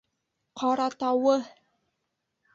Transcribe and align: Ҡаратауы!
Ҡаратауы! 0.61 1.37